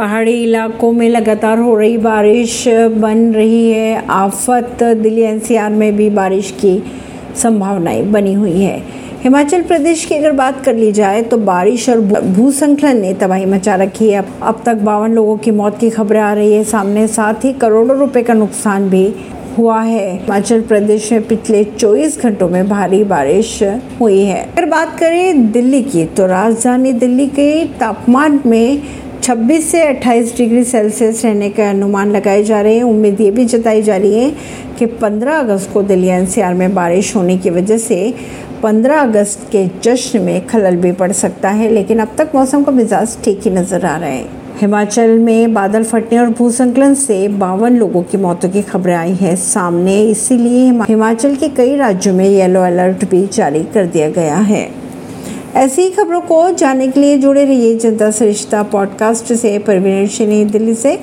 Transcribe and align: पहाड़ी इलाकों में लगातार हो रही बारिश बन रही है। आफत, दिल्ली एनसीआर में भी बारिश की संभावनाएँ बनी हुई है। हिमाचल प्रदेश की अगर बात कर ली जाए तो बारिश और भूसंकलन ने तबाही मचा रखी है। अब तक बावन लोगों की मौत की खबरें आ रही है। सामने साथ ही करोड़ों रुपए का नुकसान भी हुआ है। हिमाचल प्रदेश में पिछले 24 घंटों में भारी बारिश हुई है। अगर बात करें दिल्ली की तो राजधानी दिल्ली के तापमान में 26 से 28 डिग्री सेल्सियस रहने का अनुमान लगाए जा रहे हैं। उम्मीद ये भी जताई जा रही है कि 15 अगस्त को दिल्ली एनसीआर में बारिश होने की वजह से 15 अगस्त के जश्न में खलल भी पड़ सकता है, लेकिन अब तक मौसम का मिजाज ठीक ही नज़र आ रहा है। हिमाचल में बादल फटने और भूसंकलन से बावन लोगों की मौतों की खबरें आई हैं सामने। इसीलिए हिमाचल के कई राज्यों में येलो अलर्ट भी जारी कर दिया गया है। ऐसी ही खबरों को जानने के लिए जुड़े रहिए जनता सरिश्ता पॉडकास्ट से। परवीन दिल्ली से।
पहाड़ी 0.00 0.32
इलाकों 0.42 0.92
में 0.92 1.08
लगातार 1.08 1.58
हो 1.58 1.74
रही 1.76 1.96
बारिश 1.98 2.64
बन 2.92 3.18
रही 3.32 3.70
है। 3.70 4.06
आफत, 4.10 4.82
दिल्ली 4.82 5.22
एनसीआर 5.22 5.70
में 5.70 5.96
भी 5.96 6.08
बारिश 6.10 6.50
की 6.50 6.82
संभावनाएँ 7.36 8.02
बनी 8.02 8.32
हुई 8.32 8.60
है। 8.60 8.82
हिमाचल 9.22 9.62
प्रदेश 9.62 10.04
की 10.04 10.14
अगर 10.14 10.32
बात 10.32 10.64
कर 10.64 10.74
ली 10.74 10.92
जाए 10.92 11.22
तो 11.22 11.36
बारिश 11.38 11.88
और 11.88 12.00
भूसंकलन 12.28 13.00
ने 13.00 13.12
तबाही 13.14 13.46
मचा 13.46 13.74
रखी 13.74 14.08
है। 14.10 14.24
अब 14.42 14.62
तक 14.66 14.74
बावन 14.74 15.12
लोगों 15.12 15.36
की 15.36 15.50
मौत 15.50 15.78
की 15.78 15.90
खबरें 15.90 16.20
आ 16.20 16.32
रही 16.32 16.52
है। 16.52 16.62
सामने 16.64 17.06
साथ 17.08 17.44
ही 17.44 17.52
करोड़ों 17.52 17.98
रुपए 17.98 18.22
का 18.22 18.34
नुकसान 18.34 18.88
भी 18.90 19.12
हुआ 19.58 19.80
है। 19.82 20.12
हिमाचल 20.12 20.60
प्रदेश 20.60 21.12
में 21.12 21.26
पिछले 21.28 21.62
24 21.64 22.20
घंटों 22.22 22.48
में 22.48 22.68
भारी 22.68 23.02
बारिश 23.04 23.62
हुई 24.00 24.20
है। 24.20 24.42
अगर 24.42 24.64
बात 24.64 24.98
करें 24.98 25.50
दिल्ली 25.52 25.82
की 25.82 26.04
तो 26.06 26.26
राजधानी 26.26 26.92
दिल्ली 26.92 27.26
के 27.26 27.64
तापमान 27.80 28.40
में 28.46 28.82
26 29.22 29.62
से 29.62 29.80
28 29.84 30.36
डिग्री 30.36 30.62
सेल्सियस 30.64 31.24
रहने 31.24 31.48
का 31.50 31.68
अनुमान 31.70 32.10
लगाए 32.10 32.42
जा 32.42 32.60
रहे 32.60 32.76
हैं। 32.76 32.82
उम्मीद 32.82 33.20
ये 33.20 33.30
भी 33.30 33.44
जताई 33.44 33.82
जा 33.82 33.96
रही 33.96 34.14
है 34.14 34.30
कि 34.78 34.86
15 35.02 35.38
अगस्त 35.38 35.72
को 35.72 35.82
दिल्ली 35.82 36.08
एनसीआर 36.08 36.54
में 36.54 36.74
बारिश 36.74 37.14
होने 37.16 37.36
की 37.38 37.50
वजह 37.50 37.78
से 37.78 37.98
15 38.62 39.00
अगस्त 39.00 39.46
के 39.52 39.66
जश्न 39.82 40.20
में 40.22 40.46
खलल 40.46 40.76
भी 40.76 40.92
पड़ 40.92 41.12
सकता 41.12 41.50
है, 41.50 41.70
लेकिन 41.70 41.98
अब 41.98 42.14
तक 42.18 42.32
मौसम 42.34 42.64
का 42.64 42.72
मिजाज 42.72 43.16
ठीक 43.24 43.40
ही 43.44 43.50
नज़र 43.50 43.86
आ 43.86 43.96
रहा 43.96 44.08
है। 44.08 44.24
हिमाचल 44.60 45.18
में 45.18 45.54
बादल 45.54 45.84
फटने 45.84 46.18
और 46.18 46.30
भूसंकलन 46.30 46.94
से 46.94 47.26
बावन 47.28 47.76
लोगों 47.76 48.02
की 48.02 48.16
मौतों 48.18 48.48
की 48.48 48.62
खबरें 48.62 48.94
आई 48.94 49.14
हैं 49.14 49.36
सामने। 49.36 50.02
इसीलिए 50.02 50.68
हिमाचल 50.88 51.36
के 51.36 51.48
कई 51.48 51.76
राज्यों 51.76 52.14
में 52.14 52.28
येलो 52.28 52.62
अलर्ट 52.62 53.08
भी 53.10 53.26
जारी 53.32 53.62
कर 53.74 53.86
दिया 53.86 54.10
गया 54.10 54.36
है। 54.36 54.68
ऐसी 55.54 55.82
ही 55.82 55.90
खबरों 55.90 56.20
को 56.20 56.50
जानने 56.50 56.88
के 56.88 57.00
लिए 57.00 57.18
जुड़े 57.18 57.44
रहिए 57.44 57.76
जनता 57.78 58.10
सरिश्ता 58.10 58.62
पॉडकास्ट 58.62 59.32
से। 59.32 59.58
परवीन 59.58 60.50
दिल्ली 60.50 60.74
से। 60.74 60.98